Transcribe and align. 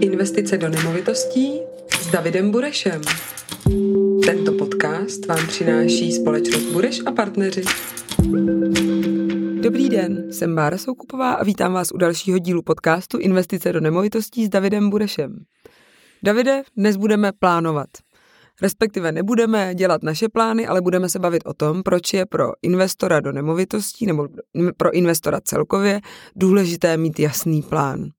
Investice 0.00 0.58
do 0.58 0.68
nemovitostí 0.68 1.60
s 2.00 2.10
Davidem 2.10 2.50
Burešem. 2.50 3.00
Tento 4.26 4.52
podcast 4.52 5.26
vám 5.26 5.46
přináší 5.46 6.12
společnost 6.12 6.72
Bureš 6.72 7.00
a 7.06 7.12
partneři. 7.12 7.62
Dobrý 9.60 9.88
den, 9.88 10.32
jsem 10.32 10.54
Bára 10.54 10.78
Soukupová 10.78 11.32
a 11.32 11.44
vítám 11.44 11.72
vás 11.72 11.92
u 11.92 11.96
dalšího 11.96 12.38
dílu 12.38 12.62
podcastu 12.62 13.18
Investice 13.18 13.72
do 13.72 13.80
nemovitostí 13.80 14.46
s 14.46 14.48
Davidem 14.48 14.90
Burešem. 14.90 15.44
Davide, 16.22 16.62
dnes 16.76 16.96
budeme 16.96 17.32
plánovat. 17.32 17.88
Respektive 18.62 19.12
nebudeme 19.12 19.74
dělat 19.74 20.02
naše 20.02 20.28
plány, 20.28 20.66
ale 20.66 20.80
budeme 20.80 21.08
se 21.08 21.18
bavit 21.18 21.42
o 21.46 21.54
tom, 21.54 21.82
proč 21.82 22.12
je 22.12 22.26
pro 22.26 22.52
investora 22.62 23.20
do 23.20 23.32
nemovitostí 23.32 24.06
nebo 24.06 24.28
pro 24.76 24.92
investora 24.92 25.40
celkově 25.40 26.00
důležité 26.36 26.96
mít 26.96 27.20
jasný 27.20 27.62
plán. 27.62 28.10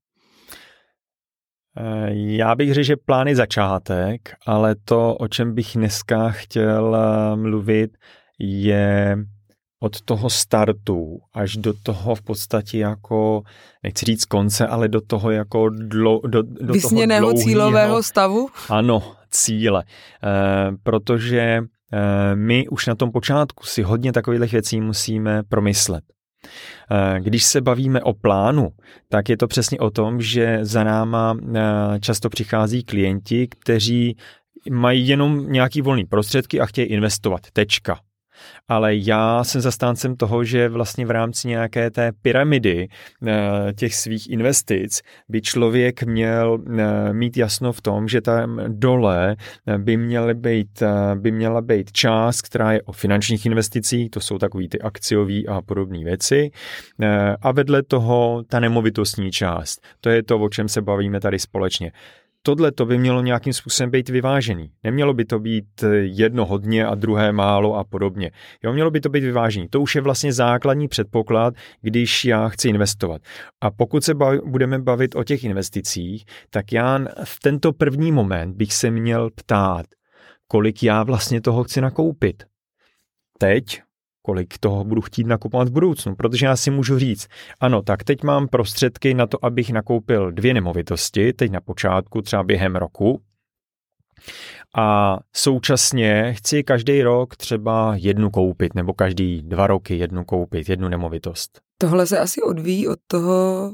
Eh, 1.78 2.08
já 2.12 2.54
bych 2.54 2.74
řekl, 2.74 2.86
že 2.86 2.96
plán 2.96 3.26
je 3.26 3.36
začátek, 3.36 4.34
ale 4.46 4.74
to, 4.84 5.14
o 5.14 5.28
čem 5.28 5.54
bych 5.54 5.72
dneska 5.74 6.30
chtěl 6.30 6.96
eh, 6.96 7.36
mluvit, 7.36 7.90
je 8.38 9.16
od 9.80 10.00
toho 10.00 10.30
startu 10.30 11.18
až 11.34 11.56
do 11.56 11.72
toho 11.82 12.14
v 12.14 12.22
podstatě 12.22 12.78
jako, 12.78 13.42
nechci 13.82 14.06
říct 14.06 14.24
konce, 14.24 14.66
ale 14.66 14.88
do 14.88 15.00
toho 15.00 15.30
jako 15.30 15.68
dlo, 15.68 16.20
do, 16.26 16.42
do 16.42 16.72
Vysněného 16.72 17.20
toho 17.20 17.32
dlouhýho, 17.32 17.50
cílového 17.50 18.02
stavu? 18.02 18.48
Ano, 18.68 19.12
cíle. 19.30 19.84
E, 19.84 20.72
protože 20.82 21.40
e, 21.40 21.62
my 22.36 22.68
už 22.68 22.86
na 22.86 22.94
tom 22.94 23.12
počátku 23.12 23.66
si 23.66 23.82
hodně 23.82 24.12
takových 24.12 24.52
věcí 24.52 24.80
musíme 24.80 25.42
promyslet. 25.42 26.04
Když 27.18 27.44
se 27.44 27.60
bavíme 27.60 28.02
o 28.02 28.12
plánu, 28.12 28.68
tak 29.08 29.28
je 29.28 29.36
to 29.36 29.46
přesně 29.46 29.78
o 29.78 29.90
tom, 29.90 30.20
že 30.20 30.58
za 30.62 30.84
náma 30.84 31.36
často 32.00 32.28
přichází 32.28 32.84
klienti, 32.84 33.48
kteří 33.60 34.16
mají 34.70 35.08
jenom 35.08 35.52
nějaký 35.52 35.82
volný 35.82 36.04
prostředky 36.04 36.60
a 36.60 36.66
chtějí 36.66 36.86
investovat. 36.88 37.40
Tečka 37.52 37.98
ale 38.68 38.96
já 38.96 39.44
jsem 39.44 39.60
zastáncem 39.60 40.16
toho, 40.16 40.44
že 40.44 40.68
vlastně 40.68 41.06
v 41.06 41.10
rámci 41.10 41.48
nějaké 41.48 41.90
té 41.90 42.12
pyramidy 42.22 42.88
eh, 43.26 43.72
těch 43.72 43.94
svých 43.94 44.30
investic 44.30 45.02
by 45.28 45.42
člověk 45.42 46.02
měl 46.02 46.58
eh, 46.78 47.12
mít 47.12 47.36
jasno 47.36 47.72
v 47.72 47.80
tom, 47.80 48.08
že 48.08 48.20
tam 48.20 48.60
dole 48.68 49.36
eh, 49.66 49.78
by, 49.78 49.96
měly 49.96 50.34
být, 50.34 50.82
by 51.14 51.32
měla 51.32 51.60
být 51.60 51.92
část, 51.92 52.42
která 52.42 52.72
je 52.72 52.82
o 52.82 52.92
finančních 52.92 53.46
investicích, 53.46 54.10
to 54.10 54.20
jsou 54.20 54.38
takový 54.38 54.68
ty 54.68 54.80
akciové 54.80 55.42
a 55.48 55.62
podobné 55.62 56.04
věci, 56.04 56.50
a 57.42 57.52
vedle 57.52 57.82
toho 57.82 58.42
ta 58.48 58.60
nemovitostní 58.60 59.30
část. 59.30 59.80
To 60.00 60.10
je 60.10 60.22
to, 60.22 60.38
o 60.38 60.48
čem 60.48 60.68
se 60.68 60.82
bavíme 60.82 61.20
tady 61.20 61.38
společně 61.38 61.92
tohle 62.46 62.72
to 62.72 62.86
by 62.86 62.98
mělo 62.98 63.22
nějakým 63.22 63.52
způsobem 63.52 63.90
být 63.90 64.08
vyvážený. 64.08 64.70
Nemělo 64.84 65.14
by 65.14 65.24
to 65.24 65.38
být 65.38 65.84
jedno 66.00 66.46
hodně 66.46 66.86
a 66.86 66.94
druhé 66.94 67.32
málo 67.32 67.74
a 67.74 67.84
podobně. 67.84 68.30
Jo, 68.64 68.72
mělo 68.72 68.90
by 68.90 69.00
to 69.00 69.08
být 69.08 69.24
vyvážený. 69.24 69.68
To 69.68 69.80
už 69.80 69.94
je 69.94 70.00
vlastně 70.00 70.32
základní 70.32 70.88
předpoklad, 70.88 71.54
když 71.82 72.24
já 72.24 72.48
chci 72.48 72.68
investovat. 72.68 73.22
A 73.60 73.70
pokud 73.70 74.04
se 74.04 74.14
bav, 74.14 74.34
budeme 74.44 74.78
bavit 74.78 75.16
o 75.16 75.24
těch 75.24 75.44
investicích, 75.44 76.24
tak 76.50 76.72
já 76.72 76.98
v 77.24 77.40
tento 77.40 77.72
první 77.72 78.12
moment 78.12 78.56
bych 78.56 78.72
se 78.72 78.90
měl 78.90 79.30
ptát, 79.30 79.86
kolik 80.48 80.82
já 80.82 81.02
vlastně 81.02 81.40
toho 81.40 81.64
chci 81.64 81.80
nakoupit. 81.80 82.44
Teď 83.38 83.82
kolik 84.26 84.58
toho 84.58 84.84
budu 84.84 85.00
chtít 85.00 85.26
nakupovat 85.26 85.68
v 85.68 85.72
budoucnu, 85.72 86.14
protože 86.14 86.46
já 86.46 86.56
si 86.56 86.70
můžu 86.70 86.98
říct, 86.98 87.26
ano, 87.60 87.82
tak 87.82 88.04
teď 88.04 88.22
mám 88.22 88.48
prostředky 88.48 89.14
na 89.14 89.26
to, 89.26 89.44
abych 89.44 89.70
nakoupil 89.70 90.32
dvě 90.32 90.54
nemovitosti, 90.54 91.32
teď 91.32 91.50
na 91.50 91.60
počátku, 91.60 92.22
třeba 92.22 92.42
během 92.42 92.76
roku, 92.76 93.22
a 94.76 95.18
současně 95.32 96.34
chci 96.36 96.64
každý 96.64 97.02
rok 97.02 97.36
třeba 97.36 97.94
jednu 97.96 98.30
koupit, 98.30 98.74
nebo 98.74 98.94
každý 98.94 99.42
dva 99.42 99.66
roky 99.66 99.98
jednu 99.98 100.24
koupit, 100.24 100.68
jednu 100.68 100.88
nemovitost. 100.88 101.60
Tohle 101.78 102.06
se 102.06 102.18
asi 102.18 102.42
odvíjí 102.42 102.88
od 102.88 102.98
toho 103.06 103.72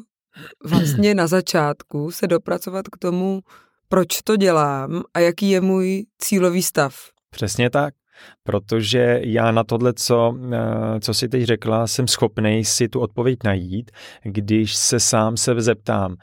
vlastně 0.65 1.15
na 1.15 1.27
začátku 1.27 2.11
se 2.11 2.27
dopracovat 2.27 2.89
k 2.89 2.99
tomu, 2.99 3.41
proč 3.89 4.23
to 4.25 4.37
dělám 4.37 5.03
a 5.15 5.19
jaký 5.19 5.51
je 5.51 5.61
můj 5.61 6.07
cílový 6.19 6.63
stav. 6.63 6.95
Přesně 7.31 7.71
tak 7.71 7.95
protože 8.43 9.21
já 9.23 9.51
na 9.51 9.65
tohle, 9.65 9.93
co, 9.93 10.39
eh, 10.53 11.01
co 11.01 11.15
si 11.15 11.29
teď 11.29 11.43
řekla, 11.43 11.87
jsem 11.87 12.09
schopný 12.09 12.65
si 12.65 12.89
tu 12.89 13.01
odpověď 13.01 13.39
najít, 13.45 13.91
když 14.23 14.77
se 14.77 15.01
sám 15.01 15.37
se 15.37 15.61
zeptám, 15.61 16.17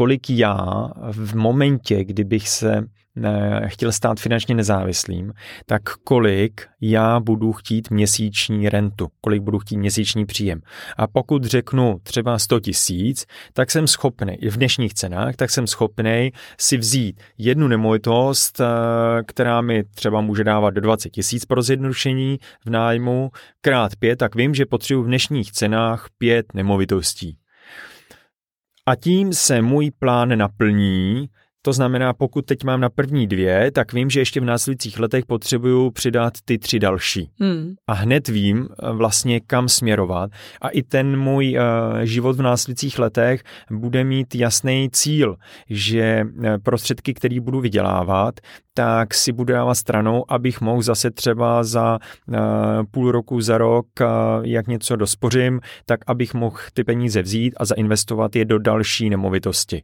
kolik 0.00 0.30
já 0.30 0.90
v 1.12 1.36
momentě, 1.36 2.04
kdybych 2.04 2.48
se 2.48 2.84
chtěl 3.66 3.92
stát 3.92 4.20
finančně 4.20 4.54
nezávislým, 4.54 5.32
tak 5.66 5.82
kolik 6.04 6.66
já 6.80 7.20
budu 7.20 7.52
chtít 7.52 7.90
měsíční 7.90 8.68
rentu, 8.68 9.08
kolik 9.20 9.42
budu 9.42 9.58
chtít 9.58 9.76
měsíční 9.76 10.26
příjem. 10.26 10.60
A 10.96 11.06
pokud 11.06 11.44
řeknu 11.44 11.98
třeba 12.02 12.38
100 12.38 12.60
tisíc, 12.60 13.26
tak 13.52 13.70
jsem 13.70 13.86
schopný, 13.86 14.36
v 14.50 14.56
dnešních 14.56 14.94
cenách, 14.94 15.36
tak 15.36 15.50
jsem 15.50 15.66
schopný 15.66 16.30
si 16.58 16.76
vzít 16.76 17.20
jednu 17.38 17.68
nemovitost, 17.68 18.60
eh, 18.60 18.64
která 19.26 19.60
mi 19.60 19.84
třeba 19.84 20.20
může 20.20 20.44
dávat 20.44 20.70
do 20.70 20.80
20 20.80 21.10
tisíc 21.10 21.44
pro 21.44 21.62
zjednodušení 21.62 22.38
v 22.66 22.70
nájmu, 22.70 23.30
krát 23.60 23.96
pět, 23.96 24.16
tak 24.16 24.34
vím, 24.34 24.54
že 24.54 24.66
potřebuji 24.66 25.02
v 25.02 25.06
dnešních 25.06 25.52
cenách 25.52 26.06
pět 26.18 26.54
nemovitostí. 26.54 27.39
A 28.90 28.94
tím 28.94 29.32
se 29.32 29.62
můj 29.62 29.90
plán 29.90 30.38
naplní 30.38 31.28
to 31.62 31.72
znamená, 31.72 32.12
pokud 32.12 32.46
teď 32.46 32.64
mám 32.64 32.80
na 32.80 32.90
první 32.90 33.26
dvě, 33.26 33.70
tak 33.70 33.92
vím, 33.92 34.10
že 34.10 34.20
ještě 34.20 34.40
v 34.40 34.44
následujících 34.44 35.00
letech 35.00 35.26
potřebuju 35.26 35.90
přidat 35.90 36.32
ty 36.44 36.58
tři 36.58 36.78
další. 36.78 37.30
Hmm. 37.40 37.74
A 37.86 37.92
hned 37.92 38.28
vím 38.28 38.68
eh, 38.70 38.92
vlastně, 38.92 39.40
kam 39.40 39.68
směrovat. 39.68 40.30
A 40.60 40.68
i 40.68 40.82
ten 40.82 41.18
můj 41.18 41.58
uh, 41.58 42.00
život 42.02 42.36
v 42.36 42.42
následujících 42.42 42.98
letech 42.98 43.42
bude 43.70 44.04
mít 44.04 44.34
jasný 44.34 44.88
cíl, 44.92 45.36
že 45.70 46.24
uh, 46.24 46.44
prostředky, 46.62 47.14
které 47.14 47.40
budu 47.40 47.60
vydělávat, 47.60 48.34
tak 48.74 49.14
si 49.14 49.32
budu 49.32 49.52
dávat 49.52 49.74
stranou, 49.74 50.24
abych 50.28 50.60
mohl 50.60 50.82
zase 50.82 51.10
třeba 51.10 51.64
za 51.64 51.98
uh, 52.28 52.36
půl 52.90 53.12
roku, 53.12 53.40
za 53.40 53.58
rok, 53.58 53.86
uh, 54.00 54.06
jak 54.42 54.66
něco 54.66 54.96
dospořím, 54.96 55.60
tak 55.86 56.00
abych 56.06 56.34
mohl 56.34 56.56
ty 56.72 56.84
peníze 56.84 57.22
vzít 57.22 57.54
a 57.56 57.64
zainvestovat 57.64 58.36
je 58.36 58.44
do 58.44 58.58
další 58.58 59.10
nemovitosti. 59.10 59.82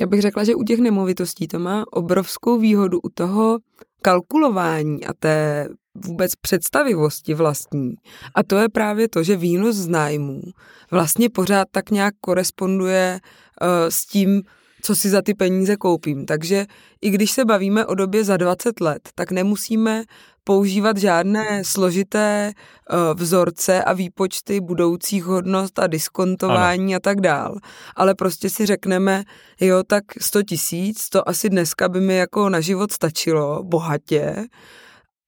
Já 0.00 0.06
bych 0.06 0.20
řekla, 0.20 0.44
že 0.44 0.54
u 0.54 0.62
těch 0.62 0.78
nemovitostí 0.78 1.48
to 1.48 1.58
má 1.58 1.84
obrovskou 1.92 2.58
výhodu 2.58 3.00
u 3.00 3.08
toho 3.08 3.58
kalkulování 4.02 5.04
a 5.04 5.12
té 5.18 5.68
vůbec 5.94 6.34
představivosti 6.34 7.34
vlastní. 7.34 7.94
A 8.34 8.42
to 8.42 8.56
je 8.56 8.68
právě 8.68 9.08
to, 9.08 9.22
že 9.22 9.36
výnos 9.36 9.76
z 9.76 9.88
nájmů 9.88 10.42
vlastně 10.90 11.30
pořád 11.30 11.68
tak 11.70 11.90
nějak 11.90 12.14
koresponduje 12.20 13.20
uh, 13.62 13.68
s 13.88 14.06
tím, 14.06 14.42
co 14.84 14.94
si 14.94 15.10
za 15.10 15.22
ty 15.22 15.34
peníze 15.34 15.76
koupím. 15.76 16.26
Takže 16.26 16.66
i 17.02 17.10
když 17.10 17.30
se 17.30 17.44
bavíme 17.44 17.86
o 17.86 17.94
době 17.94 18.24
za 18.24 18.36
20 18.36 18.80
let, 18.80 19.08
tak 19.14 19.30
nemusíme 19.30 20.04
používat 20.44 20.96
žádné 20.96 21.64
složité 21.64 22.52
uh, 22.52 23.20
vzorce 23.20 23.84
a 23.84 23.92
výpočty 23.92 24.60
budoucích 24.60 25.24
hodnot 25.24 25.78
a 25.78 25.86
diskontování 25.86 26.94
ano. 26.94 26.96
a 26.96 27.00
tak 27.00 27.20
dál. 27.20 27.56
Ale 27.96 28.14
prostě 28.14 28.50
si 28.50 28.66
řekneme, 28.66 29.24
jo, 29.60 29.82
tak 29.86 30.04
100 30.20 30.42
tisíc, 30.42 31.08
to 31.08 31.28
asi 31.28 31.50
dneska 31.50 31.88
by 31.88 32.00
mi 32.00 32.16
jako 32.16 32.48
na 32.48 32.60
život 32.60 32.92
stačilo, 32.92 33.62
bohatě. 33.62 34.46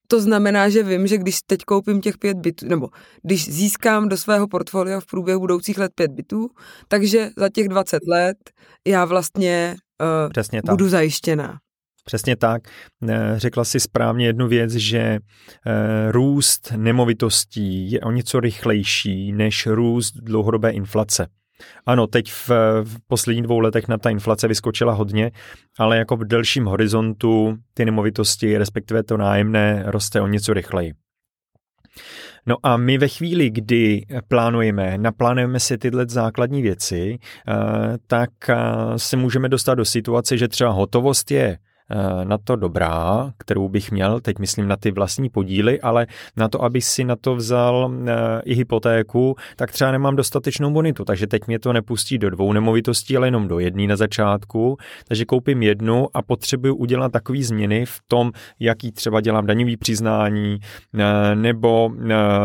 To 0.07 0.21
znamená, 0.21 0.69
že 0.69 0.83
vím, 0.83 1.07
že 1.07 1.17
když 1.17 1.39
teď 1.47 1.63
koupím 1.63 2.01
těch 2.01 2.17
pět 2.17 2.37
bytů, 2.37 2.67
nebo 2.67 2.87
když 3.23 3.49
získám 3.49 4.09
do 4.09 4.17
svého 4.17 4.47
portfolia 4.47 4.99
v 4.99 5.05
průběhu 5.05 5.39
budoucích 5.39 5.77
let 5.77 5.91
pět 5.95 6.11
bytů, 6.11 6.49
takže 6.87 7.29
za 7.37 7.49
těch 7.49 7.67
20 7.67 7.99
let 8.07 8.37
já 8.87 9.05
vlastně 9.05 9.75
uh, 10.01 10.29
Přesně 10.29 10.61
tak. 10.61 10.71
budu 10.71 10.89
zajištěná. 10.89 11.59
Přesně 12.07 12.35
tak. 12.35 12.61
Eh, 13.09 13.33
řekla 13.35 13.65
si 13.65 13.79
správně 13.79 14.25
jednu 14.25 14.47
věc, 14.47 14.71
že 14.71 14.99
eh, 14.99 15.19
růst 16.11 16.73
nemovitostí 16.75 17.91
je 17.91 17.99
o 17.99 18.11
něco 18.11 18.39
rychlejší 18.39 19.31
než 19.31 19.67
růst 19.67 20.13
dlouhodobé 20.15 20.71
inflace. 20.71 21.27
Ano, 21.85 22.07
teď 22.07 22.31
v, 22.31 22.49
v 22.83 22.97
posledních 23.07 23.43
dvou 23.43 23.59
letech 23.59 23.87
na 23.87 23.97
ta 23.97 24.09
inflace 24.09 24.47
vyskočila 24.47 24.93
hodně, 24.93 25.31
ale 25.79 25.97
jako 25.97 26.17
v 26.17 26.27
delším 26.27 26.65
horizontu 26.65 27.57
ty 27.73 27.85
nemovitosti, 27.85 28.57
respektive 28.57 29.03
to 29.03 29.17
nájemné, 29.17 29.83
roste 29.85 30.21
o 30.21 30.27
něco 30.27 30.53
rychleji. 30.53 30.93
No 32.45 32.55
a 32.63 32.77
my 32.77 32.97
ve 32.97 33.07
chvíli, 33.07 33.49
kdy 33.49 34.05
plánujeme, 34.27 34.97
naplánujeme 34.97 35.59
si 35.59 35.77
tyhle 35.77 36.05
základní 36.09 36.61
věci, 36.61 37.17
eh, 37.47 37.53
tak 38.07 38.29
se 38.97 39.17
můžeme 39.17 39.49
dostat 39.49 39.75
do 39.75 39.85
situace, 39.85 40.37
že 40.37 40.47
třeba 40.47 40.71
hotovost 40.71 41.31
je 41.31 41.47
eh, 41.47 41.66
na 42.23 42.37
to 42.37 42.55
dobrá, 42.55 43.31
kterou 43.37 43.69
bych 43.69 43.91
měl, 43.91 44.19
teď 44.19 44.39
myslím 44.39 44.67
na 44.67 44.75
ty 44.75 44.91
vlastní 44.91 45.29
podíly, 45.29 45.81
ale 45.81 46.07
na 46.37 46.47
to, 46.49 46.63
aby 46.63 46.81
si 46.81 47.03
na 47.03 47.15
to 47.15 47.35
vzal 47.35 47.91
eh, 48.07 48.41
i 48.45 48.55
hypotéku, 48.55 49.35
tak 49.55 49.71
třeba 49.71 49.91
nemám 49.91 50.15
dostatečnou 50.15 50.71
bonitu, 50.71 51.05
takže 51.05 51.27
teď 51.27 51.47
mě 51.47 51.59
to 51.59 51.73
nepustí 51.73 52.17
do 52.17 52.29
dvou 52.29 52.53
nemovitostí, 52.53 53.17
ale 53.17 53.27
jenom 53.27 53.47
do 53.47 53.59
jedné 53.59 53.87
na 53.87 53.95
začátku, 53.95 54.77
takže 55.07 55.25
koupím 55.25 55.63
jednu 55.63 56.07
a 56.13 56.21
potřebuju 56.21 56.75
udělat 56.75 57.11
takové 57.11 57.43
změny 57.43 57.85
v 57.85 57.99
tom, 58.07 58.31
jaký 58.59 58.91
třeba 58.91 59.21
dělám 59.21 59.45
daňový 59.45 59.77
přiznání, 59.77 60.57
nebo 61.33 61.91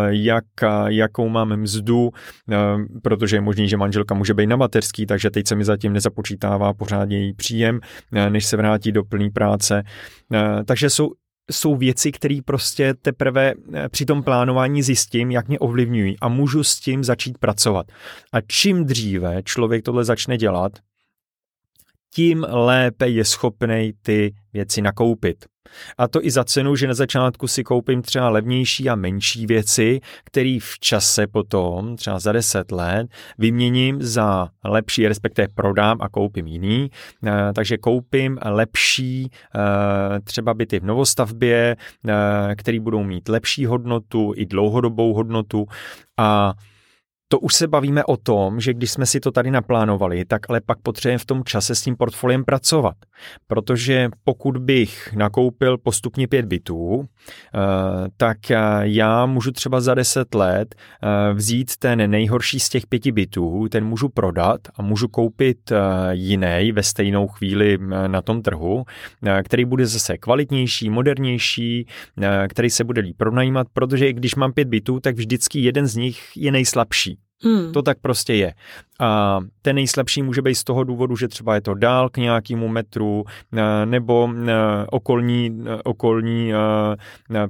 jak, 0.08 0.44
jakou 0.86 1.28
mám 1.28 1.56
mzdu, 1.56 2.10
protože 3.02 3.36
je 3.36 3.40
možný, 3.40 3.68
že 3.68 3.76
manželka 3.76 4.14
může 4.14 4.34
být 4.34 4.46
na 4.46 4.56
mateřský, 4.56 5.06
takže 5.06 5.30
teď 5.30 5.48
se 5.48 5.54
mi 5.54 5.64
zatím 5.64 5.92
nezapočítává 5.92 6.74
pořád 6.74 7.10
její 7.10 7.32
příjem, 7.32 7.80
než 8.28 8.46
se 8.46 8.56
vrátí 8.56 8.92
do 8.92 9.04
plné 9.04 9.31
práce. 9.32 9.82
Takže 10.64 10.90
jsou 10.90 11.12
jsou 11.50 11.76
věci, 11.76 12.12
které 12.12 12.38
prostě 12.44 12.94
teprve 12.94 13.54
při 13.88 14.04
tom 14.04 14.22
plánování 14.22 14.82
zjistím, 14.82 15.30
jak 15.30 15.48
mě 15.48 15.58
ovlivňují 15.58 16.16
a 16.20 16.28
můžu 16.28 16.64
s 16.64 16.80
tím 16.80 17.04
začít 17.04 17.38
pracovat. 17.38 17.86
A 18.32 18.40
čím 18.40 18.84
dříve 18.84 19.42
člověk 19.42 19.84
tohle 19.84 20.04
začne 20.04 20.36
dělat, 20.36 20.72
tím 22.14 22.46
lépe 22.48 23.08
je 23.08 23.24
schopný 23.24 23.92
ty 24.02 24.34
věci 24.52 24.82
nakoupit. 24.82 25.44
A 25.98 26.08
to 26.08 26.24
i 26.24 26.30
za 26.30 26.44
cenu, 26.44 26.76
že 26.76 26.86
na 26.86 26.94
začátku 26.94 27.46
si 27.48 27.64
koupím 27.64 28.02
třeba 28.02 28.28
levnější 28.28 28.88
a 28.88 28.94
menší 28.94 29.46
věci, 29.46 30.00
které 30.24 30.58
v 30.62 30.78
čase 30.78 31.26
potom, 31.26 31.96
třeba 31.96 32.18
za 32.18 32.32
10 32.32 32.72
let, 32.72 33.06
vyměním 33.38 34.02
za 34.02 34.48
lepší, 34.64 35.08
respektive 35.08 35.48
prodám 35.54 35.98
a 36.00 36.08
koupím 36.08 36.46
jiný. 36.46 36.90
Eh, 37.26 37.52
takže 37.54 37.78
koupím 37.78 38.38
lepší 38.44 39.30
eh, 39.30 40.20
třeba 40.20 40.54
byty 40.54 40.80
v 40.80 40.84
novostavbě, 40.84 41.76
eh, 42.08 42.54
které 42.56 42.80
budou 42.80 43.02
mít 43.04 43.28
lepší 43.28 43.66
hodnotu 43.66 44.32
i 44.36 44.46
dlouhodobou 44.46 45.14
hodnotu 45.14 45.66
a 46.18 46.54
to 47.32 47.40
už 47.40 47.54
se 47.54 47.68
bavíme 47.68 48.04
o 48.04 48.16
tom, 48.16 48.60
že 48.60 48.74
když 48.74 48.90
jsme 48.90 49.06
si 49.06 49.20
to 49.20 49.30
tady 49.30 49.50
naplánovali, 49.50 50.24
tak 50.24 50.50
ale 50.50 50.60
pak 50.60 50.78
potřebujeme 50.82 51.18
v 51.18 51.26
tom 51.26 51.44
čase 51.44 51.74
s 51.74 51.82
tím 51.82 51.96
portfoliem 51.96 52.44
pracovat. 52.44 52.94
Protože 53.46 54.08
pokud 54.24 54.58
bych 54.58 55.12
nakoupil 55.12 55.78
postupně 55.78 56.28
pět 56.28 56.44
bytů, 56.44 57.04
eh, 57.04 57.58
tak 58.16 58.50
eh, 58.50 58.58
já 58.82 59.26
můžu 59.26 59.52
třeba 59.52 59.80
za 59.80 59.94
deset 59.94 60.34
let 60.34 60.74
eh, 60.74 61.34
vzít 61.34 61.76
ten 61.76 62.10
nejhorší 62.10 62.60
z 62.60 62.68
těch 62.68 62.86
pěti 62.86 63.12
bytů, 63.12 63.68
ten 63.68 63.84
můžu 63.84 64.08
prodat 64.08 64.60
a 64.74 64.82
můžu 64.82 65.08
koupit 65.08 65.72
jiný 66.10 66.72
ve 66.72 66.82
stejnou 66.82 67.28
chvíli 67.28 67.78
na 68.06 68.22
tom 68.22 68.42
trhu, 68.42 68.84
který 69.44 69.64
bude 69.64 69.86
zase 69.86 70.18
kvalitnější, 70.18 70.90
modernější, 70.90 71.86
který 72.48 72.70
se 72.70 72.84
bude 72.84 73.00
líp 73.00 73.16
pronajímat, 73.16 73.66
protože 73.72 74.12
když 74.12 74.34
mám 74.34 74.52
pět 74.52 74.68
bytů, 74.68 75.00
tak 75.00 75.16
vždycky 75.16 75.60
jeden 75.60 75.86
z 75.86 75.96
nich 75.96 76.20
je 76.36 76.52
nejslabší. 76.52 77.18
Hmm. 77.44 77.72
To 77.72 77.82
tak 77.82 77.98
prostě 78.00 78.34
je. 78.34 78.54
A 79.00 79.40
ten 79.62 79.76
nejslabší 79.76 80.22
může 80.22 80.42
být 80.42 80.54
z 80.54 80.64
toho 80.64 80.84
důvodu, 80.84 81.16
že 81.16 81.28
třeba 81.28 81.54
je 81.54 81.60
to 81.60 81.74
dál 81.74 82.08
k 82.08 82.16
nějakému 82.16 82.68
metru, 82.68 83.24
eh, 83.52 83.86
nebo 83.86 84.28
eh, 84.46 84.52
okolní, 84.90 85.64
eh, 85.66 85.78
okolní 85.84 86.52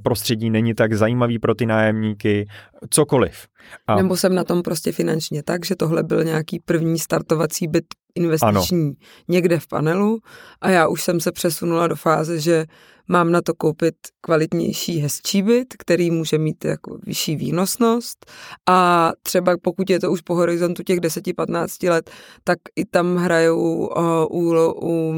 prostředí 0.03 0.49
není 0.49 0.73
tak 0.73 0.93
zajímavý 0.93 1.39
pro 1.39 1.55
ty 1.55 1.65
nájemníky, 1.65 2.47
cokoliv. 2.89 3.47
A... 3.87 3.95
Nebo 3.95 4.17
jsem 4.17 4.35
na 4.35 4.43
tom 4.43 4.61
prostě 4.61 4.91
finančně 4.91 5.43
tak, 5.43 5.65
že 5.65 5.75
tohle 5.75 6.03
byl 6.03 6.23
nějaký 6.23 6.59
první 6.59 6.99
startovací 6.99 7.67
byt 7.67 7.85
investiční 8.15 8.83
ano. 8.83 8.93
někde 9.27 9.59
v 9.59 9.67
panelu 9.67 10.19
a 10.61 10.69
já 10.69 10.87
už 10.87 11.03
jsem 11.03 11.19
se 11.19 11.31
přesunula 11.31 11.87
do 11.87 11.95
fáze, 11.95 12.39
že 12.39 12.65
mám 13.07 13.31
na 13.31 13.41
to 13.41 13.53
koupit 13.53 13.95
kvalitnější, 14.21 14.99
hezčí 14.99 15.41
byt, 15.41 15.73
který 15.79 16.11
může 16.11 16.37
mít 16.37 16.65
jako 16.65 16.97
vyšší 17.05 17.35
výnosnost. 17.35 18.25
A 18.69 19.11
třeba 19.23 19.55
pokud 19.61 19.89
je 19.89 19.99
to 19.99 20.11
už 20.11 20.21
po 20.21 20.35
horizontu 20.35 20.83
těch 20.83 20.99
10-15 20.99 21.89
let, 21.89 22.11
tak 22.43 22.57
i 22.75 22.85
tam 22.85 23.15
hrajou 23.15 23.87
uh, 23.87 24.43
u, 24.43 24.53
u, 24.83 25.13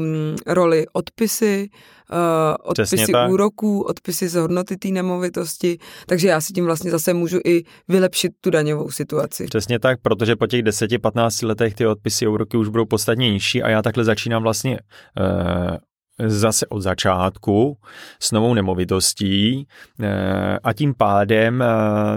roli 0.46 0.86
odpisy, 0.92 1.68
uh, 2.12 2.70
odpisy 2.70 3.12
úroků, 3.30 3.82
odpisy 3.82 4.28
z 4.28 4.34
hodnoty 4.34 4.76
té 4.76 4.88
nemovitosti, 4.88 5.78
takže 6.06 6.28
já 6.28 6.40
si 6.40 6.52
tím 6.52 6.64
vlastně 6.64 6.90
zase 6.90 7.14
můžu 7.14 7.38
i 7.44 7.62
vylepšit 7.88 8.32
tu 8.40 8.50
daňovou 8.50 8.90
situaci. 8.90 9.44
Přesně 9.44 9.78
tak, 9.78 10.00
protože 10.02 10.36
po 10.36 10.46
těch 10.46 10.62
10-15 10.62 11.46
letech 11.46 11.74
ty 11.74 11.86
odpisy 11.86 12.26
úroky 12.26 12.56
už 12.56 12.68
budou 12.68 12.84
podstatně 12.84 13.30
nižší 13.30 13.62
a 13.62 13.68
já 13.68 13.82
takhle 13.82 14.04
začínám 14.04 14.42
vlastně 14.42 14.78
uh, 15.20 15.76
zase 16.18 16.66
od 16.66 16.80
začátku 16.80 17.78
s 18.20 18.32
novou 18.32 18.54
nemovitostí 18.54 19.66
eh, 20.00 20.58
a 20.62 20.72
tím 20.72 20.94
pádem 20.94 21.62
eh, 21.62 21.66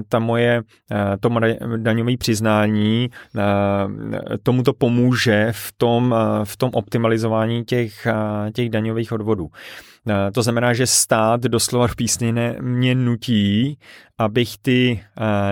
ta 0.09 0.19
moje 0.19 0.61
to 1.19 1.29
daňové 1.77 2.17
přiznání 2.17 3.09
tomu 4.43 4.63
to 4.63 4.73
pomůže 4.73 5.47
v 5.51 5.71
tom, 5.77 6.15
v 6.43 6.57
tom 6.57 6.69
optimalizování 6.73 7.63
těch, 7.63 8.07
těch 8.53 8.69
daňových 8.69 9.11
odvodů. 9.11 9.49
To 10.33 10.43
znamená, 10.43 10.73
že 10.73 10.87
stát 10.87 11.41
doslova 11.41 11.87
v 11.87 11.95
písně 11.95 12.55
mě 12.61 12.95
nutí, 12.95 13.79
abych 14.17 14.57
ty 14.61 15.03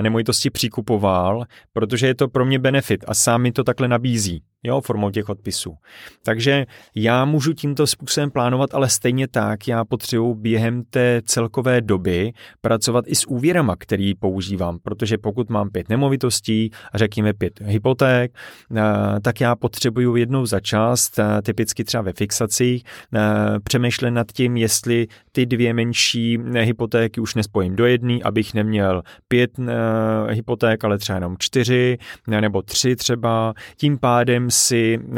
nemovitosti 0.02 0.50
přikupoval, 0.50 1.46
protože 1.74 2.08
je 2.08 2.16
to 2.16 2.28
pro 2.28 2.46
mě 2.46 2.60
benefit 2.60 3.06
a 3.08 3.14
sám 3.14 3.42
mi 3.42 3.52
to 3.52 3.64
takhle 3.64 3.88
nabízí 3.88 4.44
jo, 4.64 4.82
formou 4.82 5.12
těch 5.12 5.30
odpisů. 5.30 5.76
Takže 6.24 6.66
já 6.96 7.26
můžu 7.26 7.54
tímto 7.54 7.88
způsobem 7.88 8.32
plánovat, 8.32 8.74
ale 8.74 8.90
stejně 8.90 9.28
tak 9.28 9.68
já 9.68 9.86
potřebuji 9.86 10.36
během 10.36 10.84
té 10.90 11.22
celkové 11.26 11.82
doby 11.82 12.34
pracovat 12.62 13.06
i 13.08 13.16
s 13.16 13.28
úvěrama, 13.28 13.76
který 13.76 14.16
používám, 14.16 14.80
protože 14.84 15.18
pokud 15.18 15.50
mám 15.50 15.70
pět 15.70 15.90
nemovitostí 15.90 16.72
a 16.92 16.98
řekněme 16.98 17.34
pět 17.34 17.60
hypoték, 17.62 18.32
eh, 18.76 18.82
tak 19.22 19.42
já 19.42 19.56
potřebuju 19.56 20.16
jednou 20.16 20.46
za 20.46 20.60
čas, 20.60 21.12
eh, 21.20 21.42
typicky 21.42 21.84
třeba 21.84 22.02
ve 22.04 22.14
fixacích, 22.14 22.84
eh, 23.16 23.20
přemýšlet 23.64 24.12
nad 24.12 24.32
tím, 24.32 24.58
jestli 24.58 25.08
ty 25.32 25.46
dvě 25.46 25.74
menší 25.74 26.38
hypotéky 26.60 27.22
už 27.22 27.36
nespojím 27.36 27.76
do 27.76 27.86
jedné, 27.86 28.20
abych 28.24 28.54
neměl 28.54 29.02
pět 29.28 29.52
hypoték, 30.30 30.84
ale 30.84 30.98
třeba 30.98 31.16
jenom 31.16 31.36
čtyři 31.40 31.98
nebo 32.28 32.62
tři 32.62 32.96
třeba. 32.96 33.54
Tím 33.78 33.98
pádem 33.98 34.47
si 34.52 35.00
uh, 35.00 35.16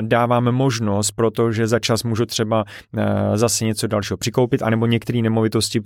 dávám 0.00 0.52
možnost, 0.52 1.10
protože 1.10 1.66
za 1.66 1.78
čas 1.78 2.02
můžu 2.02 2.26
třeba 2.26 2.64
uh, 2.64 3.02
zase 3.34 3.64
něco 3.64 3.86
dalšího 3.86 4.16
přikoupit, 4.16 4.62
anebo 4.62 4.86
některé 4.86 5.22
nemovitosti 5.22 5.80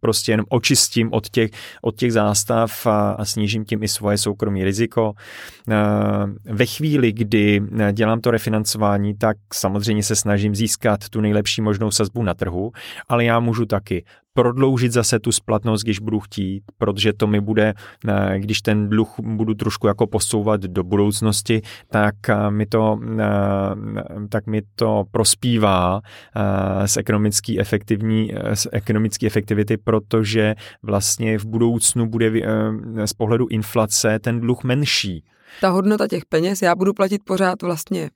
prostě 0.00 0.32
jenom 0.32 0.46
očistím 0.48 1.08
od 1.12 1.28
těch, 1.28 1.50
od 1.82 1.96
těch 1.96 2.12
zástav 2.12 2.86
a, 2.86 3.10
a 3.10 3.24
snížím 3.24 3.64
tím 3.64 3.82
i 3.82 3.88
svoje 3.88 4.18
soukromí 4.18 4.64
riziko. 4.64 5.12
Uh, 5.68 5.74
ve 6.44 6.66
chvíli, 6.66 7.12
kdy 7.12 7.62
dělám 7.92 8.20
to 8.20 8.30
refinancování, 8.30 9.14
tak 9.14 9.36
samozřejmě 9.52 10.02
se 10.02 10.16
snažím 10.16 10.54
získat 10.54 11.08
tu 11.08 11.20
nejlepší 11.20 11.62
možnou 11.62 11.90
sazbu 11.90 12.22
na 12.22 12.34
trhu, 12.34 12.72
ale 13.08 13.24
já 13.24 13.40
můžu 13.40 13.66
taky 13.66 14.04
prodloužit 14.34 14.92
zase 14.92 15.18
tu 15.18 15.32
splatnost, 15.32 15.84
když 15.84 15.98
budu 15.98 16.20
chtít, 16.20 16.62
protože 16.78 17.12
to 17.12 17.26
mi 17.26 17.40
bude, 17.40 17.74
eh, 18.08 18.38
když 18.38 18.62
ten 18.62 18.88
dluh 18.88 19.14
budu 19.20 19.54
trošku 19.54 19.86
jako 19.86 20.06
posouvat 20.06 20.60
do 20.60 20.84
budoucnosti, 20.84 21.62
tak 21.90 22.14
eh, 22.28 22.50
mi 22.50 22.66
to, 22.66 23.00
eh, 23.18 23.24
tak 24.28 24.46
mi 24.46 24.62
to 24.74 25.04
prospívá 25.10 26.00
z 26.86 26.96
ekonomické 26.96 27.54
efektivní, 27.58 28.32
z 28.54 28.66
ekonomické 28.72 29.26
efektivity, 29.26 29.76
protože 29.76 30.54
vlastně 30.82 31.38
v 31.38 31.44
budoucnu 31.46 32.06
bude 32.06 32.32
z 33.04 33.12
pohledu 33.12 33.46
inflace 33.50 34.18
ten 34.18 34.40
dluh 34.40 34.64
menší. 34.64 35.24
Ta 35.60 35.68
hodnota 35.68 36.08
těch 36.08 36.24
peněz, 36.24 36.62
já 36.62 36.74
budu 36.74 36.92
platit 36.92 37.22
pořád 37.24 37.62
vlastně 37.62 38.10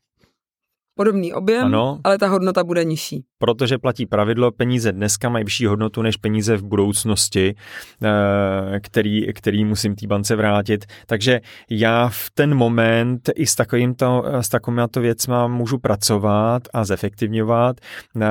podobný 0.99 1.33
objem, 1.33 1.65
ano, 1.65 2.01
ale 2.05 2.19
ta 2.19 2.29
hodnota 2.29 2.65
bude 2.65 2.85
nižší. 2.85 3.25
Protože 3.39 3.79
platí 3.79 4.07
pravidlo, 4.07 4.51
peníze 4.53 4.93
dneska 4.93 5.29
mají 5.29 5.45
vyšší 5.45 5.67
hodnotu 5.67 6.03
než 6.03 6.17
peníze 6.17 6.57
v 6.57 6.63
budoucnosti, 6.63 7.55
eh, 8.03 8.81
který, 8.81 9.33
který 9.33 9.65
musím 9.65 9.95
té 9.95 10.07
bance 10.07 10.37
vrátit. 10.37 10.87
Takže 11.07 11.41
já 11.71 12.09
v 12.09 12.31
ten 12.35 12.55
moment 12.55 13.31
i 13.35 13.47
s, 13.47 13.55
takovýmto, 13.55 14.25
s 14.41 14.49
takovýmto 14.49 15.01
věcma 15.01 15.47
můžu 15.47 15.79
pracovat 15.79 16.63
a 16.75 16.85
zefektivňovat. 16.85 17.77
Eh, 17.81 18.27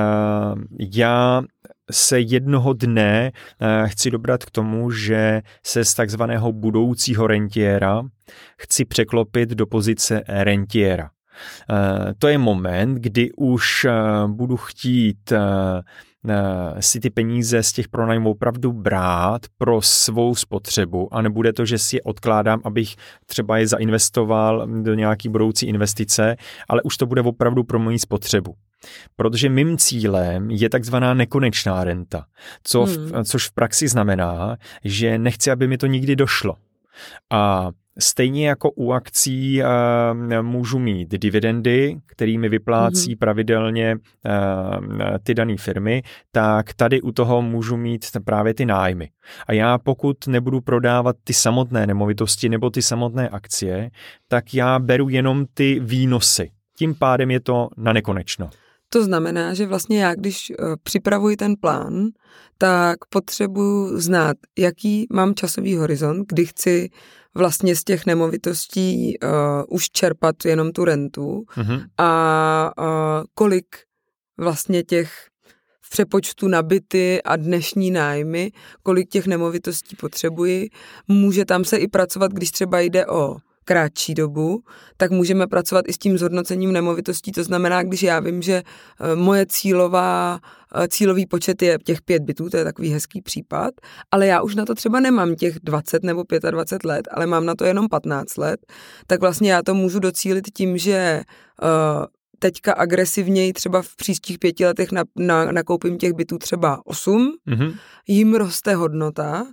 já 0.94 1.42
se 1.90 2.20
jednoho 2.20 2.72
dne 2.72 3.32
eh, 3.60 3.88
chci 3.88 4.10
dobrat 4.10 4.44
k 4.44 4.50
tomu, 4.50 4.90
že 4.90 5.42
se 5.66 5.84
z 5.84 5.94
takzvaného 5.94 6.52
budoucího 6.52 7.26
rentiera 7.26 8.02
chci 8.60 8.84
překlopit 8.84 9.50
do 9.50 9.66
pozice 9.66 10.22
rentiera. 10.28 11.10
Eh, 11.70 12.14
to 12.18 12.28
je 12.28 12.38
moment, 12.38 12.94
kdy 12.94 13.32
už 13.32 13.84
eh, 13.84 13.92
budu 14.26 14.56
chtít 14.56 15.32
eh, 15.32 15.82
si 16.80 17.00
ty 17.00 17.10
peníze 17.10 17.62
z 17.62 17.72
těch 17.72 17.88
pronajmů 17.88 18.30
opravdu 18.30 18.72
brát 18.72 19.42
pro 19.58 19.82
svou 19.82 20.34
spotřebu 20.34 21.14
a 21.14 21.22
nebude 21.22 21.52
to, 21.52 21.64
že 21.64 21.78
si 21.78 21.96
je 21.96 22.02
odkládám, 22.02 22.60
abych 22.64 22.96
třeba 23.26 23.58
je 23.58 23.66
zainvestoval 23.66 24.66
do 24.82 24.94
nějaký 24.94 25.28
budoucí 25.28 25.66
investice, 25.66 26.36
ale 26.68 26.82
už 26.82 26.96
to 26.96 27.06
bude 27.06 27.22
opravdu 27.22 27.64
pro 27.64 27.78
moji 27.78 27.98
spotřebu. 27.98 28.54
Protože 29.16 29.48
mým 29.48 29.78
cílem 29.78 30.50
je 30.50 30.70
takzvaná 30.70 31.14
nekonečná 31.14 31.84
renta, 31.84 32.24
co 32.62 32.86
v, 32.86 32.96
Hmm. 32.96 33.24
což 33.24 33.48
v 33.48 33.52
praxi 33.52 33.88
znamená, 33.88 34.56
že 34.84 35.18
nechci, 35.18 35.50
aby 35.50 35.68
mi 35.68 35.78
to 35.78 35.86
nikdy 35.86 36.16
došlo. 36.16 36.54
A 37.30 37.70
stejně 38.00 38.48
jako 38.48 38.70
u 38.70 38.92
akcí 38.92 39.62
uh, 39.62 39.66
můžu 40.42 40.78
mít 40.78 41.08
dividendy, 41.08 41.96
kterými 42.06 42.48
vyplácí 42.48 43.10
Mhm. 43.10 43.18
pravidelně 43.18 43.96
uh, 43.96 45.18
ty 45.22 45.34
dané 45.34 45.56
firmy, 45.56 46.02
tak 46.32 46.72
tady 46.74 47.00
u 47.00 47.12
toho 47.12 47.42
můžu 47.42 47.76
mít 47.76 48.04
právě 48.24 48.54
ty 48.54 48.66
nájmy. 48.66 49.10
A 49.46 49.52
já 49.52 49.78
pokud 49.78 50.26
nebudu 50.26 50.60
prodávat 50.60 51.16
ty 51.24 51.32
samotné 51.32 51.86
nemovitosti 51.86 52.48
nebo 52.48 52.70
ty 52.70 52.82
samotné 52.82 53.28
akcie, 53.28 53.90
tak 54.28 54.54
já 54.54 54.78
beru 54.78 55.08
jenom 55.08 55.46
ty 55.54 55.80
výnosy. 55.80 56.50
Tím 56.78 56.94
pádem 56.94 57.30
je 57.30 57.40
to 57.40 57.68
na 57.76 57.92
nekonečno. 57.92 58.50
To 58.92 59.04
znamená, 59.04 59.54
že 59.54 59.66
vlastně 59.66 60.02
já, 60.02 60.14
když 60.14 60.52
uh, 60.58 60.74
připravuji 60.82 61.36
ten 61.36 61.54
plán, 61.60 62.04
tak 62.58 62.96
potřebuji 63.10 64.00
znát, 64.00 64.36
jaký 64.58 65.06
mám 65.12 65.34
časový 65.34 65.76
horizont, 65.76 66.26
kdy 66.28 66.46
chci 66.46 66.88
vlastně 67.38 67.76
z 67.76 67.84
těch 67.84 68.06
nemovitostí 68.06 69.18
uh, 69.22 69.28
už 69.68 69.90
čerpat 69.90 70.44
jenom 70.44 70.72
tu 70.72 70.84
rentu 70.84 71.44
Mhm. 71.56 71.80
a 71.98 72.72
uh, 72.78 72.86
kolik 73.34 73.66
vlastně 74.38 74.82
těch 74.82 75.28
v 75.80 75.90
přepočtu 75.90 76.48
na 76.48 76.62
byty 76.62 77.22
a 77.22 77.36
dnešní 77.36 77.90
nájmy, 77.90 78.52
kolik 78.82 79.08
těch 79.08 79.26
nemovitostí 79.26 79.96
potřebuji. 79.96 80.68
Může 81.08 81.44
tam 81.44 81.64
se 81.64 81.76
i 81.76 81.88
pracovat, 81.88 82.32
když 82.32 82.50
třeba 82.50 82.80
jde 82.80 83.06
o 83.06 83.36
krátší 83.68 84.14
dobu, 84.14 84.62
tak 84.96 85.10
můžeme 85.10 85.46
pracovat 85.46 85.84
i 85.88 85.92
s 85.92 85.98
tím 85.98 86.18
zhodnocením 86.18 86.72
nemovitostí. 86.72 87.32
To 87.32 87.44
znamená, 87.44 87.82
když 87.82 88.02
já 88.02 88.20
vím, 88.20 88.42
že 88.42 88.62
eh, 88.62 89.16
moje 89.16 89.46
cílová, 89.46 90.40
eh, 90.74 90.88
cílový 90.88 91.26
počet 91.26 91.62
je 91.62 91.78
těch 91.84 92.02
pět 92.02 92.22
bytů, 92.22 92.50
to 92.50 92.56
je 92.56 92.64
takový 92.64 92.88
hezký 92.90 93.22
případ, 93.22 93.74
ale 94.10 94.26
já 94.26 94.42
už 94.42 94.54
na 94.54 94.64
to 94.64 94.74
třeba 94.74 95.00
nemám 95.00 95.34
těch 95.36 95.60
20 95.62 96.02
nebo 96.04 96.24
25 96.50 96.88
let, 96.88 97.08
ale 97.10 97.26
mám 97.26 97.46
na 97.46 97.54
to 97.54 97.64
jenom 97.64 97.88
15 97.88 98.36
let, 98.36 98.60
tak 99.06 99.20
vlastně 99.20 99.52
já 99.52 99.62
to 99.62 99.74
můžu 99.74 99.98
docílit 99.98 100.44
tím, 100.54 100.78
že 100.78 100.92
eh, 101.62 102.06
teďka 102.38 102.72
agresivněji 102.72 103.52
třeba 103.52 103.82
v 103.82 103.96
příštích 103.96 104.38
pěti 104.38 104.66
letech 104.66 104.92
na, 104.92 105.04
na, 105.16 105.52
nakoupím 105.52 105.98
těch 105.98 106.12
bytů 106.12 106.38
třeba 106.38 106.80
osm, 106.86 107.32
Mhm. 107.46 107.72
jim 108.08 108.34
roste 108.34 108.74
hodnota 108.74 109.46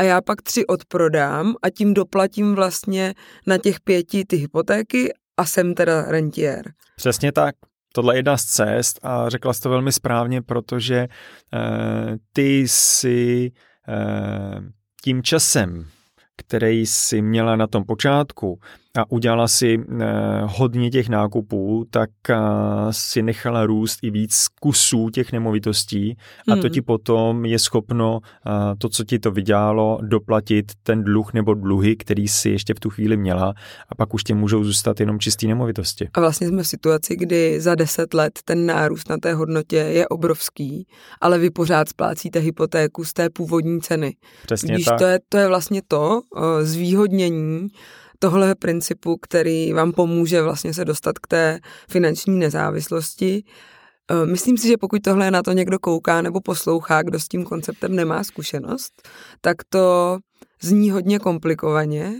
a 0.00 0.02
já 0.02 0.20
pak 0.20 0.42
tři 0.42 0.66
odprodám 0.66 1.54
a 1.62 1.70
tím 1.70 1.94
doplatím 1.94 2.54
vlastně 2.54 3.14
na 3.46 3.58
těch 3.58 3.80
pěti 3.80 4.24
ty 4.24 4.36
hypotéky 4.36 5.12
a 5.36 5.44
jsem 5.44 5.74
teda 5.74 6.02
rentier. 6.02 6.72
Přesně 6.96 7.32
tak. 7.32 7.54
Tohle 7.94 8.14
je 8.14 8.18
jedna 8.18 8.36
z 8.36 8.44
cest 8.44 9.00
a 9.02 9.28
řekla 9.28 9.52
jsi 9.52 9.60
to 9.60 9.70
velmi 9.70 9.92
správně, 9.92 10.42
protože 10.42 10.96
eh, 10.98 12.16
ty 12.32 12.68
si 12.68 13.52
eh, 13.88 14.60
tím 15.04 15.22
časem, 15.22 15.86
který 16.36 16.86
si 16.86 17.22
měla 17.22 17.56
na 17.56 17.66
tom 17.66 17.84
počátku 17.84 18.60
a 18.96 19.10
udělala 19.10 19.48
si 19.48 19.78
eh, 20.00 20.04
hodně 20.44 20.90
těch 20.90 21.08
nákupů, 21.08 21.86
tak 21.90 22.10
eh, 22.30 22.36
si 22.90 23.22
nechala 23.22 23.66
růst 23.66 23.98
i 24.02 24.10
víc 24.10 24.46
kusů 24.60 25.10
těch 25.10 25.32
nemovitostí 25.32 26.16
a 26.52 26.54
to 26.56 26.60
Hmm. 26.60 26.70
ti 26.70 26.82
potom 26.82 27.44
je 27.44 27.58
schopno 27.58 28.20
eh, 28.46 28.50
to, 28.78 28.88
co 28.88 29.04
ti 29.04 29.18
to 29.18 29.30
vydělalo, 29.30 29.98
doplatit 30.02 30.72
ten 30.82 31.04
dluh 31.04 31.32
nebo 31.32 31.54
dluhy, 31.54 31.96
který 31.96 32.28
si 32.28 32.50
ještě 32.50 32.74
v 32.74 32.80
tu 32.80 32.90
chvíli 32.90 33.16
měla 33.16 33.54
a 33.88 33.94
pak 33.94 34.14
už 34.14 34.24
tě 34.24 34.34
můžou 34.34 34.64
zůstat 34.64 35.00
jenom 35.00 35.18
čistý 35.18 35.46
nemovitosti. 35.46 36.08
A 36.14 36.20
vlastně 36.20 36.48
jsme 36.48 36.62
v 36.62 36.66
situaci, 36.66 37.16
kdy 37.16 37.60
za 37.60 37.74
deset 37.74 38.14
let 38.14 38.32
ten 38.44 38.66
nárůst 38.66 39.08
na 39.08 39.18
té 39.18 39.34
hodnotě 39.34 39.76
je 39.76 40.08
obrovský, 40.08 40.86
ale 41.20 41.38
vy 41.38 41.50
pořád 41.50 41.88
splácíte 41.88 42.38
hypotéku 42.38 43.04
z 43.04 43.12
té 43.12 43.30
původní 43.30 43.80
ceny. 43.80 44.16
Přesně 44.46 44.74
Když 44.74 44.84
tak. 44.84 44.98
to 44.98 45.04
je, 45.04 45.20
to 45.28 45.38
je 45.38 45.48
vlastně 45.48 45.82
to 45.88 46.20
zvýhodnění 46.62 47.68
tohle 48.22 48.54
principu, 48.54 49.16
který 49.16 49.72
vám 49.72 49.92
pomůže 49.92 50.42
vlastně 50.42 50.74
se 50.74 50.84
dostat 50.84 51.18
k 51.18 51.26
té 51.26 51.60
finanční 51.90 52.38
nezávislosti. 52.38 53.44
Eh, 54.10 54.26
Myslím 54.26 54.58
si, 54.58 54.68
že 54.68 54.76
pokud 54.76 55.02
tohle 55.02 55.30
na 55.30 55.42
to 55.42 55.52
někdo 55.52 55.78
kouká 55.78 56.22
nebo 56.22 56.40
poslouchá, 56.40 57.02
kdo 57.02 57.20
s 57.20 57.28
tím 57.28 57.44
konceptem 57.44 57.96
nemá 57.96 58.24
zkušenost, 58.24 59.08
tak 59.40 59.56
to 59.68 60.18
zní 60.62 60.90
hodně 60.90 61.18
komplikovaně, 61.18 62.12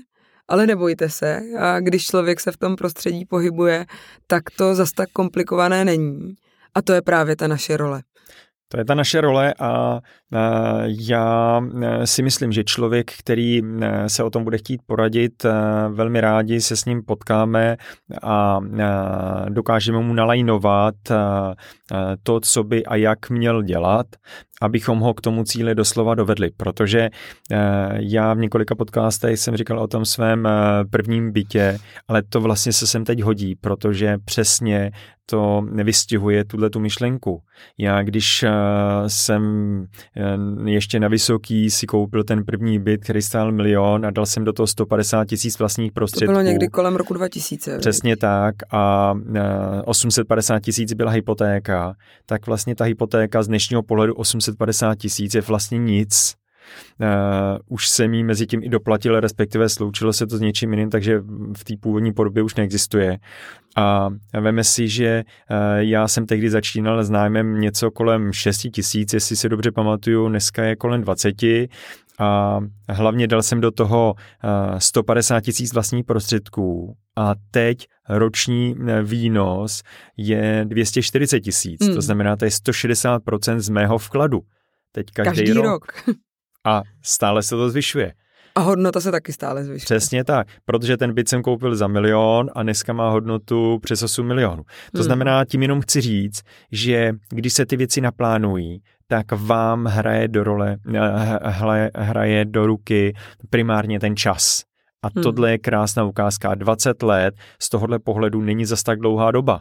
ale 0.49 0.67
nebojte 0.67 1.09
se, 1.11 1.41
a 1.59 1.81
když 1.81 2.07
člověk 2.07 2.41
se 2.41 2.53
v 2.53 2.57
tom 2.57 2.77
prostředí 2.77 3.25
pohybuje, 3.25 3.87
tak 4.27 4.43
to 4.57 4.75
zas 4.75 4.93
tak 4.93 5.09
komplikované 5.13 5.85
není. 5.85 6.35
A 6.75 6.83
to 6.83 6.93
je 6.93 7.03
právě 7.03 7.37
ta 7.37 7.47
naše 7.47 7.77
role. 7.77 8.03
To 8.69 8.79
je 8.79 8.85
ta 8.85 8.95
naše 8.95 9.21
role 9.21 9.55
a 9.59 10.01
já 10.87 11.61
e, 11.83 12.07
si 12.07 12.23
myslím, 12.23 12.53
že 12.53 12.65
člověk, 12.65 13.11
který 13.19 13.61
e, 13.61 14.09
se 14.09 14.25
o 14.25 14.31
tom 14.31 14.45
bude 14.45 14.59
chtít 14.59 14.81
poradit, 14.87 15.47
velmi 15.89 16.21
rádi 16.21 16.61
se 16.61 16.77
s 16.77 16.85
ním 16.85 17.03
potkáme 17.03 17.77
a 18.23 18.61
dokážeme 19.49 19.99
mu 19.99 20.13
nalajnovat 20.15 20.95
to, 22.23 22.41
co 22.41 22.65
by 22.65 22.87
a 22.87 22.97
jak 22.97 23.31
měl 23.31 23.63
dělat, 23.63 24.07
abychom 24.63 24.99
ho 24.99 25.15
k 25.15 25.21
tomu 25.21 25.45
cíli 25.45 25.75
doslova 25.75 26.15
dovedli, 26.15 26.51
protože 26.57 27.09
já 27.93 28.35
v 28.35 28.39
několika 28.39 28.75
podcastech 28.75 29.39
jsem 29.39 29.57
říkal 29.57 29.79
o 29.79 29.87
tom 29.87 30.05
svém 30.05 30.49
prvním 30.91 31.33
bytě, 31.33 31.79
ale 32.09 32.23
to 32.23 32.41
vlastně 32.41 32.73
se 32.73 32.87
sem 32.87 33.05
teď 33.05 33.23
hodí, 33.23 33.55
protože 33.55 34.19
přesně 34.25 34.91
to 35.27 35.61
nevystihuje 35.71 36.45
tuhle 36.45 36.71
tu 36.71 36.81
myšlenku. 36.81 37.43
Já 37.79 38.03
když 38.03 38.45
jsem 39.07 39.43
ještě 40.65 41.01
na 41.01 41.09
Vysoký 41.09 41.71
si 41.71 41.87
koupil 41.87 42.25
ten 42.25 42.45
první 42.45 42.79
byt, 42.79 43.05
který 43.05 43.23
stál 43.23 43.53
milion 43.53 44.07
a 44.07 44.11
dal 44.11 44.27
jsem 44.27 44.45
do 44.45 44.53
toho 44.53 44.67
150 44.67 45.25
tisíc 45.25 45.59
vlastních 45.59 45.93
prostředků. 45.93 46.27
To 46.27 46.33
bylo 46.33 46.43
někdy 46.43 46.69
kolem 46.69 46.97
roku 46.97 47.15
2000. 47.15 47.79
Přesně 47.79 48.17
tak 48.17 48.55
a 48.71 49.15
850 49.85 50.61
tisíc 50.61 50.93
byla 50.93 51.11
hypotéka, 51.11 51.95
tak 52.27 52.47
vlastně 52.47 52.75
ta 52.75 52.85
hypotéka 52.85 53.43
z 53.43 53.47
dnešního 53.47 53.83
pohledu 53.83 54.15
850 54.15 54.95
tisíc 54.95 55.35
je 55.35 55.41
vlastně 55.41 55.79
nic. 55.79 56.40
Uh, 57.01 57.07
už 57.69 57.89
jsem 57.89 58.15
jí 58.15 58.25
mezi 58.25 58.47
tím 58.47 58.63
i 58.63 58.69
doplatil, 58.69 59.21
respektive 59.21 59.69
sloučilo 59.69 60.13
se 60.13 60.27
to 60.27 60.37
s 60.37 60.41
něčím 60.41 60.73
jiným, 60.73 60.91
takže 60.91 61.21
v 61.59 61.65
té 61.65 61.75
původní 61.81 62.13
podobě 62.13 62.43
už 62.43 62.55
neexistuje. 62.55 63.19
A 63.77 64.09
veme 64.41 64.65
si, 64.65 64.89
že 64.89 65.25
uh, 65.51 65.57
já 65.77 66.09
jsem 66.09 66.27
tehdy 66.27 66.51
začínal 66.51 67.05
s 67.05 67.11
nájmem 67.11 67.61
něco 67.61 67.91
kolem 67.91 68.33
6 68.33 68.67
tisíc, 68.75 69.13
jestli 69.13 69.37
si 69.37 69.49
dobře 69.49 69.73
pamatuju, 69.73 70.29
dneska 70.29 70.65
je 70.65 70.77
kolem 70.77 71.01
20 71.01 71.35
a 72.19 72.61
hlavně 72.89 73.27
dal 73.27 73.43
jsem 73.43 73.61
do 73.61 73.71
toho 73.71 74.15
uh, 74.73 74.79
150 74.79 75.41
tisíc 75.41 75.73
vlastních 75.73 76.05
prostředků 76.05 76.97
a 77.17 77.35
teď 77.51 77.87
roční 78.09 78.77
výnos 79.03 79.83
je 80.17 80.65
240 80.69 81.41
tisíc, 81.41 81.85
hmm. 81.85 81.95
to 81.95 82.03
znamená, 82.03 82.37
to 82.37 82.45
je 82.45 82.51
160% 82.51 83.59
z 83.59 83.69
mého 83.69 83.99
vkladu. 83.99 84.41
Teď 84.93 85.07
každý, 85.15 85.37
každý 85.37 85.53
rok. 85.53 85.65
rok. 85.65 86.17
A 86.67 86.83
stále 87.03 87.43
se 87.43 87.57
to 87.57 87.71
zvyšuje. 87.71 88.13
A 88.55 88.61
hodnota 88.61 89.01
se 89.01 89.11
taky 89.11 89.33
stále 89.33 89.65
zvyšuje. 89.65 89.85
Přesně 89.85 90.25
tak, 90.25 90.47
protože 90.65 90.97
ten 90.97 91.15
byt 91.15 91.29
jsem 91.29 91.43
koupil 91.43 91.77
za 91.77 91.89
milion 91.89 92.51
a 92.55 92.63
dneska 92.63 92.93
má 92.93 93.11
hodnotu 93.11 93.79
přes 93.83 94.03
8 94.03 94.27
milionů. 94.27 94.63
To 94.93 94.99
hmm. 94.99 95.03
znamená, 95.03 95.45
tím 95.45 95.63
jenom 95.63 95.81
chci 95.81 96.01
říct, 96.01 96.43
že 96.73 97.13
když 97.29 97.53
se 97.53 97.67
ty 97.67 97.77
věci 97.77 98.01
naplánují, 98.01 98.83
tak 99.09 99.27
vám 99.33 99.85
hraje 99.85 100.29
do 100.29 100.45
role, 100.45 100.77
hraje 101.95 102.45
do 102.45 102.67
ruky 102.67 103.15
primárně 103.51 104.01
ten 104.01 104.17
čas. 104.17 104.63
A 105.03 105.09
hmm. 105.15 105.23
tohle 105.23 105.51
je 105.51 105.59
krásná 105.59 106.05
ukázka. 106.05 106.55
20 106.55 107.03
let 107.03 107.35
z 107.63 107.69
tohohle 107.69 107.99
pohledu 107.99 108.41
není 108.41 108.65
zas 108.65 108.83
tak 108.83 108.99
dlouhá 108.99 109.31
doba. 109.31 109.61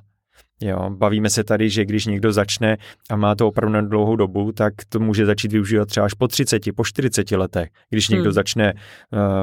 Jo, 0.62 0.90
bavíme 0.90 1.30
se 1.30 1.44
tady, 1.44 1.70
že 1.70 1.86
když 1.86 2.06
někdo 2.06 2.32
začne 2.32 2.78
a 3.10 3.16
má 3.16 3.36
to 3.36 3.48
opravdu 3.48 3.74
na 3.74 3.82
dlouhou 3.82 4.16
dobu, 4.16 4.52
tak 4.52 4.74
to 4.90 5.00
může 5.00 5.26
začít 5.26 5.52
využívat 5.52 5.88
třeba 5.88 6.06
až 6.06 6.14
po 6.14 6.28
30, 6.28 6.62
po 6.76 6.84
40 6.84 7.32
letech. 7.32 7.70
Když 7.90 8.10
někdo 8.10 8.30
hmm. 8.30 8.34
začne 8.34 8.74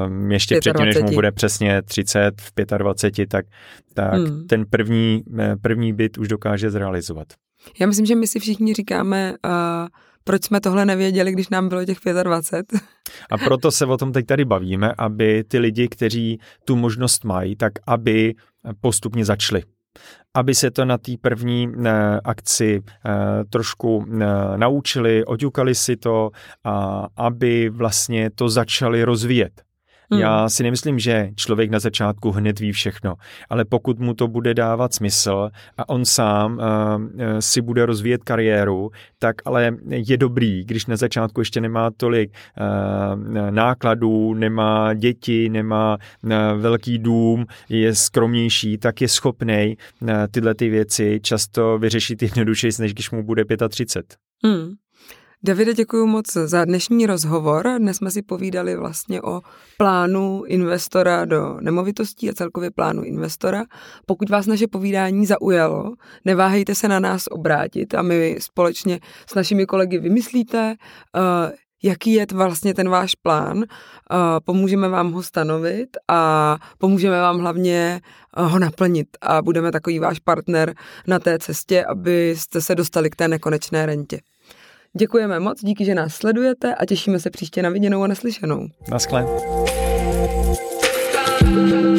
um, 0.07 0.31
ještě 0.31 0.55
25. 0.55 0.73
předtím, 0.73 0.85
než 0.85 1.11
mu 1.11 1.15
bude 1.15 1.31
přesně 1.31 1.81
30, 1.81 2.41
v 2.41 2.77
25, 2.77 3.29
tak, 3.29 3.45
tak 3.93 4.13
hmm. 4.13 4.47
ten 4.47 4.65
první, 4.69 5.23
první 5.61 5.93
byt 5.93 6.17
už 6.17 6.27
dokáže 6.27 6.71
zrealizovat. 6.71 7.27
Já 7.79 7.87
myslím, 7.87 8.05
že 8.05 8.15
my 8.15 8.27
si 8.27 8.39
všichni 8.39 8.73
říkáme, 8.73 9.33
uh, 9.45 9.87
proč 10.23 10.43
jsme 10.43 10.61
tohle 10.61 10.85
nevěděli, 10.85 11.31
když 11.31 11.49
nám 11.49 11.69
bylo 11.69 11.85
těch 11.85 11.97
25. 12.23 12.81
A 13.31 13.37
proto 13.37 13.71
se 13.71 13.85
o 13.85 13.97
tom 13.97 14.11
teď 14.11 14.25
tady 14.25 14.45
bavíme, 14.45 14.93
aby 14.97 15.43
ty 15.43 15.59
lidi, 15.59 15.87
kteří 15.87 16.39
tu 16.65 16.75
možnost 16.75 17.25
mají, 17.25 17.55
tak 17.55 17.73
aby 17.87 18.33
postupně 18.81 19.25
začali 19.25 19.63
aby 20.33 20.55
se 20.55 20.71
to 20.71 20.85
na 20.85 20.97
té 20.97 21.11
první 21.21 21.67
uh, 21.67 21.85
akci 22.23 22.79
uh, 22.79 23.11
trošku 23.49 23.97
uh, 23.97 24.05
naučili, 24.55 25.25
oťukali 25.25 25.75
si 25.75 25.97
to 25.97 26.29
a 26.63 27.07
aby 27.17 27.69
vlastně 27.69 28.29
to 28.29 28.49
začali 28.49 29.03
rozvíjet. 29.03 29.66
Hmm. 30.11 30.21
Já 30.21 30.49
si 30.49 30.63
nemyslím, 30.63 30.99
že 30.99 31.29
člověk 31.35 31.71
na 31.71 31.79
začátku 31.79 32.31
hned 32.31 32.59
ví 32.59 32.71
všechno, 32.71 33.15
ale 33.49 33.65
pokud 33.65 33.99
mu 33.99 34.13
to 34.13 34.27
bude 34.27 34.53
dávat 34.53 34.93
smysl 34.93 35.49
a 35.77 35.89
on 35.89 36.05
sám 36.05 36.57
uh, 36.57 36.63
si 37.39 37.61
bude 37.61 37.85
rozvíjet 37.85 38.23
kariéru, 38.23 38.91
tak 39.19 39.35
ale 39.45 39.77
je 39.89 40.17
dobrý, 40.17 40.63
když 40.63 40.85
na 40.85 40.95
začátku 40.95 41.41
ještě 41.41 41.61
nemá 41.61 41.91
tolik 41.97 42.31
uh, 42.31 43.51
nákladů, 43.51 44.33
nemá 44.33 44.93
děti, 44.93 45.49
nemá 45.49 45.97
uh, 46.23 46.31
velký 46.57 46.99
dům, 46.99 47.45
je 47.69 47.95
skromnější, 47.95 48.77
tak 48.77 49.01
je 49.01 49.07
schopný 49.07 49.77
uh, 50.01 50.09
tyhle 50.31 50.55
ty 50.55 50.69
věci 50.69 51.19
často 51.23 51.77
vyřešit 51.77 52.21
jednodušeji, 52.21 52.71
než 52.79 52.93
když 52.93 53.11
mu 53.11 53.23
bude 53.23 53.43
35. 53.69 54.17
Hmm. 54.45 54.71
Davide, 55.47 55.73
děkuji 55.73 56.05
moc 56.07 56.33
za 56.33 56.65
dnešní 56.65 57.05
rozhovor. 57.05 57.67
Dnes 57.77 57.97
jsme 57.97 58.11
si 58.11 58.21
povídali 58.21 58.75
vlastně 58.75 59.21
o 59.21 59.41
plánu 59.77 60.43
investora 60.47 61.25
do 61.25 61.57
nemovitostí 61.61 62.29
a 62.29 62.33
celkově 62.33 62.71
plánu 62.71 63.03
investora. 63.03 63.63
Pokud 64.05 64.29
vás 64.29 64.45
naše 64.47 64.67
povídání 64.67 65.25
zaujalo, 65.25 65.93
neváhejte 66.25 66.75
se 66.75 66.87
na 66.87 66.99
nás 66.99 67.23
obrátit 67.31 67.95
a 67.95 68.01
my 68.01 68.37
společně 68.39 68.99
s 69.29 69.35
našimi 69.35 69.65
kolegy 69.65 69.97
vymyslíte, 69.97 70.75
uh, 71.15 71.51
jaký 71.83 72.13
je 72.13 72.25
vlastně 72.33 72.73
ten 72.73 72.89
váš 72.89 73.15
plán, 73.15 73.57
uh, 73.57 73.63
pomůžeme 74.45 74.89
vám 74.89 75.11
ho 75.11 75.23
stanovit 75.23 75.89
a 76.07 76.55
pomůžeme 76.77 77.21
vám 77.21 77.39
hlavně 77.39 78.01
uh, 78.37 78.51
ho 78.51 78.59
naplnit 78.59 79.07
a 79.21 79.41
budeme 79.41 79.71
takový 79.71 79.99
váš 79.99 80.19
partner 80.19 80.73
na 81.07 81.19
té 81.19 81.39
cestě, 81.39 81.85
abyste 81.85 82.61
se 82.61 82.75
dostali 82.75 83.09
k 83.09 83.15
té 83.15 83.27
nekonečné 83.27 83.85
rentě. 83.85 84.19
Děkujeme 84.99 85.39
moc, 85.39 85.63
díky, 85.63 85.85
že 85.85 85.95
nás 85.95 86.13
sledujete 86.15 86.75
a 86.75 86.85
těšíme 86.85 87.19
se 87.19 87.29
příště 87.29 87.61
na 87.61 87.69
viděnou 87.69 88.03
a 88.03 88.07
naslyšenou. 88.07 88.67
Naschle. 88.91 89.25
thank 91.39 91.69
you 91.71 91.96